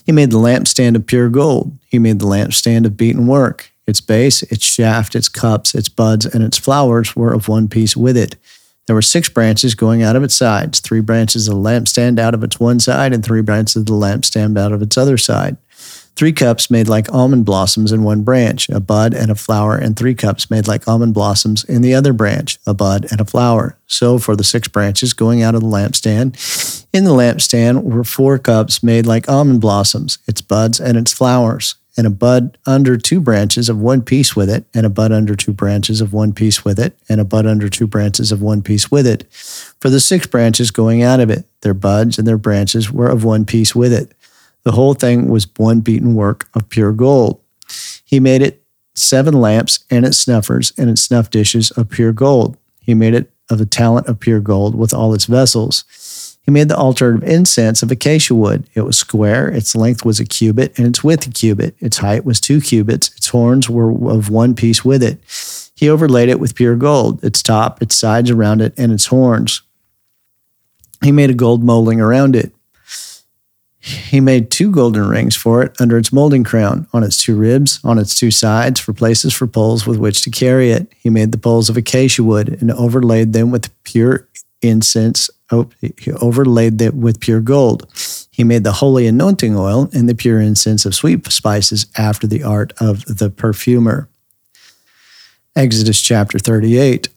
He 0.05 0.12
made 0.12 0.31
the 0.31 0.37
lampstand 0.37 0.97
of 0.97 1.07
pure 1.07 1.31
gold. 1.31 1.78
He 1.88 1.99
made 1.99 2.19
the 2.19 2.26
lampstand 2.26 2.85
of 2.85 2.99
beaten 2.99 3.26
work. 3.26 3.73
Its 3.87 4.02
base, 4.02 4.43
its 4.43 4.67
shaft, 4.67 5.14
its 5.14 5.31
cups, 5.31 5.75
its 5.75 5.88
buds, 5.88 6.26
and 6.26 6.45
its 6.45 6.59
flowers 6.59 7.17
were 7.17 7.33
of 7.33 7.49
one 7.49 7.69
piece 7.69 7.97
with 7.97 8.19
it. 8.19 8.37
There 8.85 8.95
were 8.95 9.00
six 9.00 9.31
branches 9.31 9.75
going 9.75 10.02
out 10.02 10.14
of 10.14 10.23
its 10.23 10.35
sides, 10.35 10.81
three 10.81 11.00
branches 11.00 11.49
of 11.49 11.55
the 11.55 11.61
lampstand 11.61 12.19
out 12.19 12.35
of 12.35 12.45
its 12.45 12.61
one 12.61 12.81
side, 12.81 13.14
and 13.14 13.25
three 13.25 13.40
branches 13.40 13.76
of 13.76 13.87
the 13.87 13.95
lampstand 13.95 14.59
out 14.59 14.73
of 14.73 14.83
its 14.83 14.99
other 14.99 15.17
side. 15.17 15.57
Three 16.16 16.33
cups 16.33 16.71
made 16.71 16.87
like 16.88 17.12
almond 17.12 17.44
blossoms 17.44 17.90
in 17.90 18.04
one 18.04 18.23
branch, 18.23 18.68
a 18.68 18.78
bud 18.78 19.14
and 19.14 19.33
a 19.33 19.35
flower, 19.35 19.76
and 19.76 19.97
three 19.97 20.14
cups 20.14 20.49
made 20.49 20.68
like 20.68 20.87
almond 20.87 21.12
blossoms 21.12 21.64
in 21.64 21.83
the 21.83 21.94
other 21.94 22.12
branch, 22.12 22.59
a 22.66 22.73
bud 22.73 23.06
and 23.11 23.21
a 23.21 23.25
flower. 23.25 23.76
So 23.88 24.18
for 24.18 24.37
the 24.37 24.44
six 24.44 24.68
branches 24.68 25.12
going 25.12 25.42
out 25.42 25.56
of 25.56 25.62
the 25.62 25.66
lampstand, 25.66 26.87
in 26.92 27.02
the 27.02 27.11
lampstand 27.11 27.83
were 27.83 28.04
four 28.04 28.38
cups 28.38 28.80
made 28.80 29.06
like 29.06 29.28
almond 29.28 29.61
blossoms, 29.61 30.18
its 30.28 30.40
buds 30.40 30.78
and 30.78 30.97
its 30.97 31.12
flowers, 31.12 31.75
and 31.97 32.06
a 32.06 32.11
bud 32.11 32.59
under 32.64 32.97
two 32.97 33.21
branches 33.21 33.68
of 33.68 33.80
one 33.80 34.00
piece 34.00 34.37
with 34.37 34.49
it, 34.49 34.64
and 34.73 34.87
a 34.87 34.90
bud 34.90 35.11
under 35.11 35.35
two 35.35 35.52
branches 35.52 36.00
of 36.00 36.12
one 36.12 36.33
piece 36.33 36.64
with 36.64 36.78
it, 36.78 36.97
and 37.09 37.21
a 37.21 37.25
bud 37.25 37.44
under 37.44 37.68
two 37.68 37.88
branches 37.88 38.30
of 38.30 38.40
one 38.40 38.62
piece 38.62 38.88
with 38.88 39.06
it. 39.06 39.25
For 39.80 39.90
the 39.90 40.00
six 40.00 40.28
branches 40.28 40.71
going 40.71 41.02
out 41.02 41.18
of 41.18 41.28
it, 41.28 41.44
their 41.62 41.75
buds 41.75 42.18
and 42.18 42.26
their 42.26 42.38
branches 42.38 42.92
were 42.92 43.09
of 43.09 43.25
one 43.25 43.44
piece 43.44 43.75
with 43.75 43.92
it. 43.92 44.12
The 44.64 44.73
whole 44.73 44.94
thing 44.94 45.28
was 45.28 45.47
one 45.56 45.80
beaten 45.80 46.14
work 46.14 46.49
of 46.54 46.68
pure 46.68 46.92
gold. 46.92 47.40
He 48.04 48.18
made 48.21 48.42
it 48.42 48.62
seven 48.94 49.35
lamps 49.35 49.85
and 49.90 50.04
its 50.04 50.18
snuffers 50.18 50.73
and 50.78 50.90
its 50.90 51.02
snuff 51.02 51.30
dishes 51.30 51.71
of 51.73 51.90
pure 51.90 52.12
gold. 52.12 52.56
He 52.80 52.94
made 52.94 53.14
it 53.14 53.30
of 53.50 53.61
a 53.61 53.66
talent 53.66 54.06
of 54.06 54.21
pure 54.21 54.40
gold 54.40 54.75
with 54.75 54.94
all 54.94 55.14
its 55.14 55.26
vessels. 55.26 55.85
He 56.42 56.50
made 56.50 56.68
the 56.68 56.76
altar 56.76 57.14
of 57.14 57.23
incense 57.23 57.83
of 57.83 57.90
acacia 57.90 58.35
wood. 58.35 58.68
It 58.75 58.83
was 58.83 58.99
square, 58.99 59.49
its 59.49 59.75
length 59.75 60.04
was 60.04 60.21
a 60.21 60.26
cubit, 60.26 60.78
and 60.78 60.87
its 60.87 61.02
width 61.02 61.26
a 61.26 61.30
cubit. 61.30 61.75
Its 61.78 61.99
height 61.99 62.25
was 62.25 62.40
two 62.40 62.61
cubits. 62.61 63.09
Its 63.16 63.28
horns 63.28 63.71
were 63.71 63.90
of 64.11 64.28
one 64.28 64.54
piece 64.54 64.85
with 64.85 65.02
it. 65.02 65.18
He 65.75 65.88
overlaid 65.88 66.28
it 66.28 66.40
with 66.40 66.54
pure 66.54 66.76
gold, 66.76 67.25
its 67.25 67.42
top, 67.42 67.80
its 67.80 67.97
sides 67.97 68.30
around 68.30 68.61
it, 68.61 68.75
and 68.76 68.92
its 68.92 69.06
horns. 69.06 69.62
He 71.02 71.12
made 71.12 71.30
a 71.30 71.35
gold 71.35 71.64
molding 71.64 72.00
around 72.00 72.37
it. 72.37 72.52
He 73.85 74.19
made 74.19 74.50
two 74.50 74.71
golden 74.71 75.07
rings 75.07 75.37
for 75.37 75.62
it 75.62 75.79
under 75.79 75.99
its 75.99 76.11
molding 76.11 76.43
crown, 76.43 76.87
on 76.95 77.03
its 77.03 77.23
two 77.23 77.37
ribs, 77.37 77.81
on 77.85 77.99
its 77.99 78.19
two 78.19 78.31
sides, 78.31 78.81
for 78.81 78.95
places 78.95 79.35
for 79.35 79.47
poles 79.47 79.87
with 79.87 79.99
which 79.99 80.23
to 80.23 80.31
carry 80.31 80.71
it. 80.71 80.91
He 80.97 81.11
made 81.11 81.33
the 81.33 81.38
poles 81.38 81.69
of 81.69 81.76
acacia 81.76 82.25
wood 82.25 82.57
and 82.62 82.71
overlaid 82.73 83.35
them 83.35 83.50
with 83.50 83.71
pure 83.85 84.26
incense. 84.62 85.29
Oh, 85.50 85.69
he 85.83 86.12
overlaid 86.12 86.79
them 86.79 87.03
with 87.03 87.21
pure 87.21 87.43
gold. 87.43 87.87
He 88.31 88.43
made 88.43 88.64
the 88.64 88.73
holy 88.73 89.07
anointing 89.07 89.55
oil 89.55 89.91
and 89.93 90.09
the 90.09 90.14
pure 90.14 90.41
incense 90.41 90.87
of 90.87 90.95
sweet 90.95 91.31
spices 91.31 91.87
after 91.99 92.26
the 92.26 92.43
art 92.43 92.73
of 92.81 93.05
the 93.05 93.29
perfumer. 93.29 94.09
Exodus 95.55 96.00
chapter 96.00 96.38
38. 96.38 97.09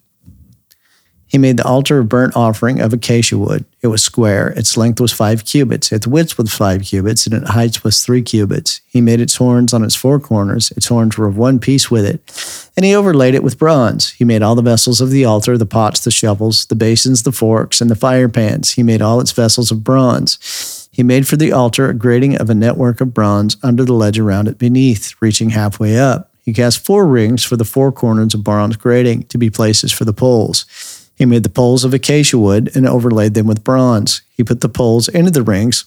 He 1.27 1.37
made 1.37 1.57
the 1.57 1.65
altar 1.65 1.99
of 1.99 2.07
burnt 2.07 2.35
offering 2.35 2.79
of 2.79 2.93
acacia 2.93 3.37
wood. 3.37 3.65
It 3.81 3.87
was 3.87 4.01
square, 4.01 4.49
its 4.49 4.77
length 4.77 5.01
was 5.01 5.11
five 5.11 5.43
cubits, 5.43 5.91
its 5.91 6.07
width 6.07 6.37
was 6.37 6.53
five 6.53 6.83
cubits, 6.83 7.25
and 7.25 7.35
its 7.35 7.49
height 7.49 7.83
was 7.83 8.03
three 8.03 8.21
cubits. 8.21 8.79
He 8.87 9.01
made 9.01 9.19
its 9.19 9.35
horns 9.35 9.73
on 9.73 9.83
its 9.83 9.95
four 9.95 10.19
corners, 10.19 10.71
its 10.71 10.87
horns 10.87 11.17
were 11.17 11.27
of 11.27 11.37
one 11.37 11.59
piece 11.59 11.91
with 11.91 12.05
it, 12.05 12.71
and 12.77 12.85
he 12.85 12.95
overlaid 12.95 13.35
it 13.35 13.43
with 13.43 13.59
bronze. 13.59 14.11
He 14.11 14.23
made 14.23 14.41
all 14.41 14.55
the 14.55 14.61
vessels 14.61 15.01
of 15.01 15.09
the 15.09 15.25
altar, 15.25 15.57
the 15.57 15.65
pots, 15.65 15.99
the 15.99 16.11
shovels, 16.11 16.65
the 16.67 16.75
basins, 16.75 17.23
the 17.23 17.31
forks, 17.33 17.81
and 17.81 17.89
the 17.89 17.95
fire 17.95 18.29
pans. 18.29 18.73
He 18.73 18.83
made 18.83 19.01
all 19.01 19.19
its 19.19 19.33
vessels 19.33 19.69
of 19.69 19.83
bronze. 19.83 20.87
He 20.91 21.03
made 21.03 21.27
for 21.27 21.35
the 21.35 21.51
altar 21.51 21.89
a 21.89 21.93
grating 21.93 22.37
of 22.37 22.49
a 22.49 22.55
network 22.55 23.01
of 23.01 23.13
bronze 23.13 23.57
under 23.61 23.83
the 23.85 23.93
ledge 23.93 24.17
around 24.17 24.47
it 24.47 24.57
beneath, 24.57 25.13
reaching 25.21 25.51
halfway 25.51 25.99
up. 25.99 26.31
He 26.41 26.53
cast 26.53 26.79
four 26.85 27.05
rings 27.05 27.43
for 27.43 27.57
the 27.57 27.65
four 27.65 27.91
corners 27.91 28.33
of 28.33 28.43
bronze 28.43 28.77
grating 28.77 29.23
to 29.23 29.37
be 29.37 29.49
places 29.49 29.91
for 29.91 30.05
the 30.05 30.13
poles. 30.13 30.96
He 31.17 31.25
made 31.25 31.41
the 31.41 31.49
poles 31.49 31.83
of 31.83 31.95
acacia 31.95 32.37
wood 32.37 32.71
and 32.75 32.87
overlaid 32.87 33.33
them 33.33 33.47
with 33.47 33.63
bronze. 33.63 34.21
He 34.29 34.43
put 34.43 34.61
the 34.61 34.69
poles 34.69 35.07
into 35.07 35.31
the 35.31 35.41
rings 35.41 35.85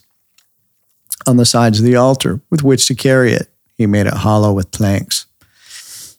on 1.25 1.37
the 1.37 1.45
sides 1.45 1.79
of 1.79 1.85
the 1.85 1.95
altar 1.95 2.41
with 2.51 2.65
which 2.65 2.87
to 2.89 2.97
carry 2.97 3.33
it. 3.33 3.49
He 3.77 3.87
made 3.87 4.09
it 4.09 4.15
hollow 4.15 4.53
with 4.53 4.73
planks. 4.73 5.27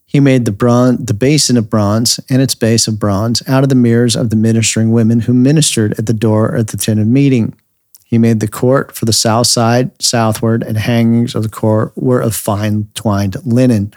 He 0.06 0.22
made 0.22 0.46
the 0.46 0.98
the 0.98 1.14
basin 1.14 1.58
of 1.58 1.70
bronze 1.70 2.22
and 2.30 2.42
its 2.42 2.56
base 2.56 2.88
of 2.88 3.00
bronze 3.00 3.44
out 3.50 3.64
of 3.64 3.70
the 3.70 3.76
mirrors 3.76 4.16
of 4.16 4.30
the 4.30 4.38
ministering 4.38 4.94
women 4.94 5.22
who 5.22 5.34
ministered 5.34 5.94
at 6.00 6.06
the 6.06 6.14
door 6.14 6.56
at 6.56 6.70
the 6.70 6.78
tent 6.78 7.02
of 7.02 7.08
meeting. 7.08 7.54
He 8.06 8.18
made 8.18 8.40
the 8.40 8.48
court 8.48 8.96
for 8.96 9.04
the 9.04 9.14
south 9.14 9.48
side 9.48 10.02
southward, 10.02 10.64
and 10.64 10.78
hangings 10.78 11.36
of 11.36 11.44
the 11.44 11.50
court 11.50 11.92
were 11.96 12.22
of 12.22 12.34
fine 12.34 12.90
twined 12.94 13.38
linen. 13.46 13.94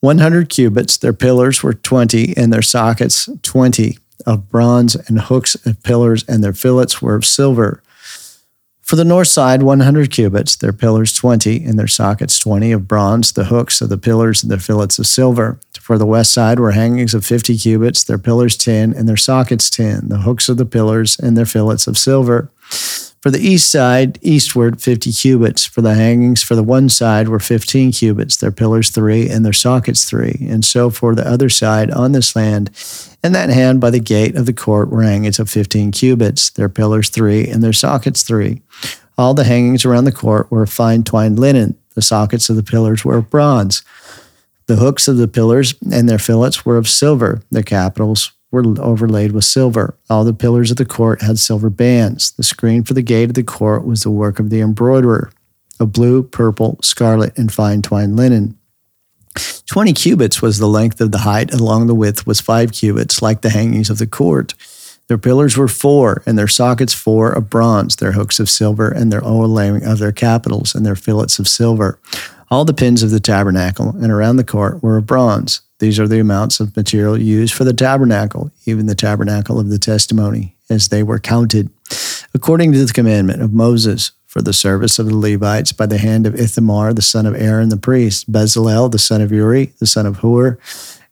100 0.00 0.48
cubits, 0.48 0.96
their 0.96 1.12
pillars 1.12 1.62
were 1.62 1.74
20, 1.74 2.36
and 2.36 2.52
their 2.52 2.62
sockets 2.62 3.28
20 3.42 3.98
of 4.26 4.48
bronze 4.48 4.94
and 4.94 5.20
hooks 5.20 5.56
and 5.64 5.82
pillars, 5.82 6.24
and 6.28 6.42
their 6.42 6.52
fillets 6.52 7.00
were 7.00 7.14
of 7.14 7.24
silver. 7.24 7.82
For 8.88 8.96
the 8.96 9.04
north 9.04 9.28
side, 9.28 9.62
100 9.62 10.10
cubits, 10.10 10.56
their 10.56 10.72
pillars 10.72 11.12
20, 11.12 11.62
and 11.62 11.78
their 11.78 11.86
sockets 11.86 12.38
20 12.38 12.72
of 12.72 12.88
bronze, 12.88 13.32
the 13.32 13.44
hooks 13.44 13.82
of 13.82 13.90
the 13.90 13.98
pillars 13.98 14.42
and 14.42 14.50
their 14.50 14.58
fillets 14.58 14.98
of 14.98 15.06
silver. 15.06 15.60
For 15.78 15.98
the 15.98 16.06
west 16.06 16.32
side 16.32 16.58
were 16.58 16.70
hangings 16.70 17.12
of 17.12 17.24
50 17.26 17.58
cubits, 17.58 18.02
their 18.02 18.16
pillars 18.16 18.56
10, 18.56 18.94
and 18.94 19.06
their 19.06 19.16
sockets 19.16 19.68
10, 19.68 20.08
the 20.08 20.18
hooks 20.18 20.48
of 20.48 20.56
the 20.56 20.64
pillars 20.64 21.18
and 21.18 21.36
their 21.36 21.44
fillets 21.44 21.86
of 21.86 21.98
silver. 21.98 22.50
For 23.20 23.32
the 23.32 23.40
east 23.40 23.70
side, 23.70 24.18
eastward, 24.22 24.80
50 24.80 25.10
cubits. 25.12 25.64
For 25.64 25.82
the 25.82 25.94
hangings 25.94 26.42
for 26.42 26.54
the 26.54 26.62
one 26.62 26.88
side 26.88 27.28
were 27.28 27.40
15 27.40 27.92
cubits, 27.92 28.36
their 28.36 28.52
pillars 28.52 28.90
three, 28.90 29.28
and 29.28 29.44
their 29.44 29.52
sockets 29.52 30.04
three. 30.04 30.46
And 30.48 30.64
so 30.64 30.88
for 30.88 31.14
the 31.14 31.28
other 31.28 31.48
side 31.48 31.90
on 31.90 32.12
this 32.12 32.36
land, 32.36 32.70
and 33.22 33.34
that 33.34 33.50
hand 33.50 33.80
by 33.80 33.90
the 33.90 33.98
gate 33.98 34.36
of 34.36 34.46
the 34.46 34.52
court 34.52 34.90
were 34.90 35.02
hangings 35.02 35.40
of 35.40 35.50
15 35.50 35.90
cubits, 35.90 36.50
their 36.50 36.68
pillars 36.68 37.08
three, 37.08 37.48
and 37.48 37.62
their 37.62 37.72
sockets 37.72 38.22
three. 38.22 38.62
All 39.16 39.34
the 39.34 39.44
hangings 39.44 39.84
around 39.84 40.04
the 40.04 40.12
court 40.12 40.48
were 40.50 40.62
of 40.62 40.70
fine 40.70 41.02
twined 41.02 41.40
linen. 41.40 41.76
The 41.94 42.02
sockets 42.02 42.48
of 42.48 42.54
the 42.54 42.62
pillars 42.62 43.04
were 43.04 43.16
of 43.16 43.30
bronze. 43.30 43.82
The 44.66 44.76
hooks 44.76 45.08
of 45.08 45.16
the 45.16 45.26
pillars 45.26 45.74
and 45.90 46.08
their 46.08 46.18
fillets 46.18 46.64
were 46.64 46.76
of 46.76 46.88
silver. 46.88 47.42
The 47.50 47.64
capitals 47.64 48.30
were 48.50 48.64
overlaid 48.80 49.32
with 49.32 49.44
silver. 49.44 49.96
All 50.08 50.24
the 50.24 50.34
pillars 50.34 50.70
of 50.70 50.76
the 50.76 50.84
court 50.84 51.22
had 51.22 51.38
silver 51.38 51.70
bands. 51.70 52.30
The 52.32 52.42
screen 52.42 52.84
for 52.84 52.94
the 52.94 53.02
gate 53.02 53.30
of 53.30 53.34
the 53.34 53.42
court 53.42 53.86
was 53.86 54.02
the 54.02 54.10
work 54.10 54.38
of 54.38 54.50
the 54.50 54.60
embroiderer 54.60 55.30
of 55.80 55.92
blue, 55.92 56.22
purple, 56.22 56.78
scarlet, 56.82 57.36
and 57.38 57.52
fine 57.52 57.82
twined 57.82 58.16
linen. 58.16 58.58
Twenty 59.66 59.92
cubits 59.92 60.42
was 60.42 60.58
the 60.58 60.66
length 60.66 61.00
of 61.00 61.12
the 61.12 61.18
height, 61.18 61.52
along 61.52 61.86
the 61.86 61.94
width 61.94 62.26
was 62.26 62.40
five 62.40 62.72
cubits, 62.72 63.22
like 63.22 63.42
the 63.42 63.50
hangings 63.50 63.90
of 63.90 63.98
the 63.98 64.06
court. 64.06 64.54
Their 65.06 65.18
pillars 65.18 65.56
were 65.56 65.68
four, 65.68 66.22
and 66.26 66.36
their 66.36 66.48
sockets 66.48 66.92
four 66.92 67.30
of 67.30 67.48
bronze, 67.48 67.96
their 67.96 68.12
hooks 68.12 68.40
of 68.40 68.50
silver, 68.50 68.88
and 68.88 69.12
their 69.12 69.24
overlaying 69.24 69.84
of 69.84 69.98
their 69.98 70.12
capitals, 70.12 70.74
and 70.74 70.84
their 70.84 70.96
fillets 70.96 71.38
of 71.38 71.48
silver. 71.48 71.98
All 72.50 72.64
the 72.64 72.74
pins 72.74 73.02
of 73.02 73.10
the 73.10 73.20
tabernacle 73.20 73.90
and 73.90 74.10
around 74.10 74.36
the 74.36 74.44
court 74.44 74.82
were 74.82 74.96
of 74.96 75.06
bronze. 75.06 75.60
These 75.78 76.00
are 76.00 76.08
the 76.08 76.18
amounts 76.18 76.60
of 76.60 76.76
material 76.76 77.16
used 77.16 77.54
for 77.54 77.64
the 77.64 77.72
tabernacle, 77.72 78.50
even 78.64 78.86
the 78.86 78.94
tabernacle 78.94 79.60
of 79.60 79.68
the 79.68 79.78
testimony, 79.78 80.56
as 80.68 80.88
they 80.88 81.02
were 81.02 81.20
counted, 81.20 81.70
according 82.34 82.72
to 82.72 82.84
the 82.84 82.92
commandment 82.92 83.42
of 83.42 83.52
Moses, 83.52 84.12
for 84.26 84.42
the 84.42 84.52
service 84.52 84.98
of 84.98 85.06
the 85.06 85.16
Levites 85.16 85.72
by 85.72 85.86
the 85.86 85.98
hand 85.98 86.26
of 86.26 86.34
Ithamar, 86.34 86.92
the 86.92 87.00
son 87.00 87.26
of 87.26 87.34
Aaron 87.34 87.70
the 87.70 87.76
priest. 87.76 88.30
Bezalel, 88.30 88.90
the 88.90 88.98
son 88.98 89.22
of 89.22 89.32
Uri, 89.32 89.72
the 89.78 89.86
son 89.86 90.04
of 90.04 90.18
Hur, 90.18 90.58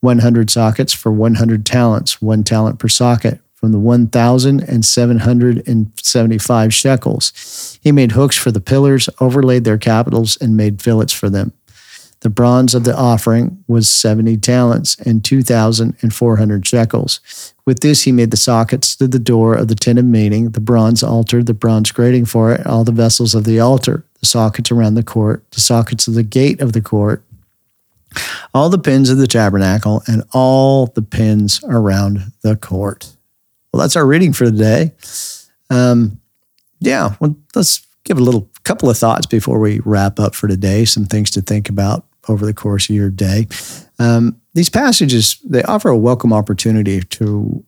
100 0.00 0.50
sockets 0.50 0.92
for 0.92 1.10
100 1.10 1.64
talents, 1.64 2.20
one 2.20 2.44
talent 2.44 2.78
per 2.78 2.88
socket, 2.88 3.40
from 3.56 3.72
the 3.72 3.80
1,775 3.80 6.74
shekels. 6.74 7.78
He 7.82 7.90
made 7.90 8.12
hooks 8.12 8.36
for 8.36 8.52
the 8.52 8.60
pillars, 8.60 9.08
overlaid 9.18 9.64
their 9.64 9.78
capitals, 9.78 10.36
and 10.40 10.56
made 10.56 10.82
fillets 10.82 11.12
for 11.12 11.28
them. 11.28 11.52
The 12.20 12.30
bronze 12.30 12.74
of 12.74 12.84
the 12.84 12.96
offering 12.96 13.62
was 13.68 13.88
70 13.88 14.36
talents 14.38 14.96
and 15.00 15.24
2,400 15.24 16.66
shekels. 16.66 17.54
With 17.66 17.80
this, 17.80 18.02
he 18.02 18.12
made 18.12 18.30
the 18.30 18.36
sockets 18.36 18.96
to 18.96 19.06
the 19.06 19.18
door 19.18 19.54
of 19.54 19.68
the 19.68 19.74
tent 19.74 19.98
of 19.98 20.04
meeting, 20.04 20.50
the 20.50 20.60
bronze 20.60 21.02
altar, 21.02 21.42
the 21.42 21.54
bronze 21.54 21.92
grating 21.92 22.24
for 22.24 22.52
it, 22.52 22.66
all 22.66 22.84
the 22.84 22.92
vessels 22.92 23.34
of 23.34 23.44
the 23.44 23.60
altar, 23.60 24.04
the 24.20 24.26
sockets 24.26 24.70
around 24.70 24.94
the 24.94 25.02
court, 25.02 25.44
the 25.50 25.60
sockets 25.60 26.08
of 26.08 26.14
the 26.14 26.22
gate 26.22 26.60
of 26.60 26.72
the 26.72 26.80
court, 26.80 27.22
all 28.54 28.70
the 28.70 28.78
pins 28.78 29.10
of 29.10 29.18
the 29.18 29.26
tabernacle, 29.26 30.02
and 30.06 30.22
all 30.32 30.86
the 30.86 31.02
pins 31.02 31.60
around 31.64 32.32
the 32.42 32.56
court. 32.56 33.15
Well, 33.76 33.82
that's 33.82 33.96
our 33.96 34.06
reading 34.06 34.32
for 34.32 34.46
today. 34.46 34.92
Um, 35.68 36.18
yeah, 36.80 37.14
well, 37.20 37.36
let's 37.54 37.86
give 38.04 38.16
a 38.16 38.22
little 38.22 38.48
couple 38.64 38.88
of 38.88 38.96
thoughts 38.96 39.26
before 39.26 39.58
we 39.58 39.80
wrap 39.84 40.18
up 40.18 40.34
for 40.34 40.48
today. 40.48 40.86
Some 40.86 41.04
things 41.04 41.30
to 41.32 41.42
think 41.42 41.68
about 41.68 42.06
over 42.26 42.46
the 42.46 42.54
course 42.54 42.88
of 42.88 42.96
your 42.96 43.10
day. 43.10 43.48
Um, 43.98 44.40
these 44.54 44.70
passages 44.70 45.38
they 45.44 45.62
offer 45.64 45.90
a 45.90 45.96
welcome 45.96 46.32
opportunity 46.32 47.02
to 47.02 47.62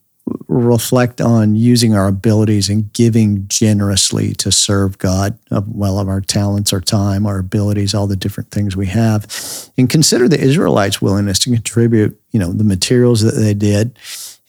reflect 0.46 1.20
on 1.20 1.54
using 1.54 1.94
our 1.94 2.08
abilities 2.08 2.70
and 2.70 2.90
giving 2.94 3.46
generously 3.46 4.32
to 4.36 4.50
serve 4.50 4.96
God, 4.96 5.38
well, 5.50 5.98
of 5.98 6.08
our 6.08 6.22
talents, 6.22 6.72
our 6.72 6.80
time, 6.80 7.26
our 7.26 7.38
abilities, 7.38 7.92
all 7.92 8.06
the 8.06 8.16
different 8.16 8.50
things 8.50 8.74
we 8.74 8.86
have, 8.86 9.26
and 9.76 9.90
consider 9.90 10.26
the 10.26 10.40
Israelites' 10.40 11.02
willingness 11.02 11.38
to 11.40 11.50
contribute. 11.50 12.18
You 12.30 12.40
know, 12.40 12.50
the 12.50 12.64
materials 12.64 13.20
that 13.20 13.34
they 13.34 13.52
did 13.52 13.98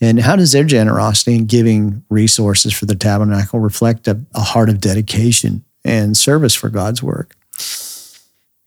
and 0.02 0.20
how 0.20 0.36
does 0.36 0.52
their 0.52 0.64
generosity 0.64 1.36
in 1.36 1.46
giving 1.46 2.04
resources 2.10 2.74
for 2.74 2.86
the 2.86 2.96
tabernacle 2.96 3.60
reflect 3.60 4.08
a, 4.08 4.20
a 4.34 4.42
heart 4.42 4.70
of 4.70 4.80
dedication 4.80 5.66
and 5.84 6.16
service 6.16 6.56
for 6.56 6.70
God's 6.70 7.04
work? 7.04 7.36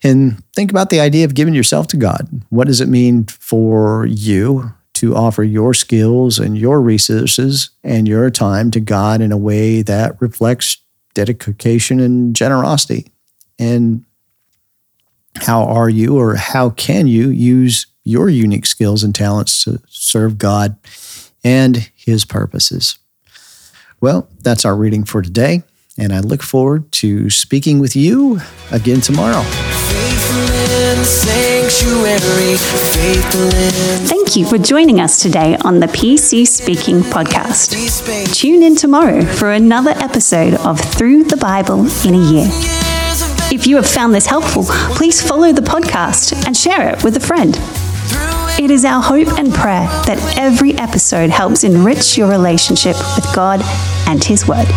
And 0.04 0.42
think 0.54 0.70
about 0.70 0.90
the 0.90 1.00
idea 1.00 1.24
of 1.24 1.34
giving 1.34 1.54
yourself 1.54 1.86
to 1.88 1.96
God. 1.96 2.42
What 2.50 2.66
does 2.66 2.80
it 2.80 2.88
mean 2.88 3.24
for 3.24 4.06
you 4.06 4.74
to 4.94 5.14
offer 5.14 5.42
your 5.42 5.74
skills 5.74 6.38
and 6.38 6.58
your 6.58 6.80
resources 6.80 7.70
and 7.82 8.06
your 8.06 8.28
time 8.30 8.70
to 8.72 8.80
God 8.80 9.20
in 9.20 9.32
a 9.32 9.36
way 9.36 9.80
that 9.82 10.20
reflects 10.20 10.78
dedication 11.14 12.00
and 12.00 12.34
generosity? 12.34 13.12
And 13.58 14.04
how 15.36 15.64
are 15.64 15.88
you 15.88 16.18
or 16.18 16.34
how 16.34 16.70
can 16.70 17.06
you 17.06 17.30
use 17.30 17.86
your 18.04 18.28
unique 18.28 18.66
skills 18.66 19.04
and 19.04 19.14
talents 19.14 19.64
to 19.64 19.80
serve 19.88 20.36
God 20.36 20.76
and 21.44 21.90
His 21.94 22.24
purposes? 22.24 22.98
Well, 24.00 24.28
that's 24.40 24.64
our 24.64 24.74
reading 24.74 25.04
for 25.04 25.22
today, 25.22 25.62
and 25.96 26.12
I 26.12 26.20
look 26.20 26.42
forward 26.42 26.90
to 26.92 27.30
speaking 27.30 27.78
with 27.78 27.94
you 27.94 28.40
again 28.70 29.00
tomorrow. 29.00 29.42
Thank 34.08 34.36
you 34.36 34.46
for 34.46 34.58
joining 34.58 35.00
us 35.00 35.20
today 35.20 35.56
on 35.64 35.80
the 35.80 35.86
PC 35.86 36.46
Speaking 36.46 37.00
podcast. 37.00 38.34
Tune 38.34 38.62
in 38.62 38.76
tomorrow 38.76 39.24
for 39.24 39.52
another 39.52 39.90
episode 39.92 40.54
of 40.54 40.80
Through 40.80 41.24
the 41.24 41.36
Bible 41.36 41.80
in 42.06 42.14
a 42.14 42.30
Year. 42.32 42.48
If 43.52 43.66
you 43.66 43.76
have 43.76 43.86
found 43.86 44.14
this 44.14 44.26
helpful, 44.26 44.64
please 44.96 45.20
follow 45.20 45.52
the 45.52 45.60
podcast 45.60 46.46
and 46.46 46.56
share 46.56 46.88
it 46.90 47.04
with 47.04 47.16
a 47.16 47.20
friend. 47.20 47.58
It 48.58 48.70
is 48.70 48.84
our 48.84 49.02
hope 49.02 49.38
and 49.38 49.52
prayer 49.52 49.86
that 50.06 50.36
every 50.36 50.74
episode 50.74 51.30
helps 51.30 51.64
enrich 51.64 52.18
your 52.18 52.28
relationship 52.28 52.96
with 53.16 53.24
God 53.34 53.60
and 54.06 54.22
His 54.22 54.46
Word. 54.46 54.68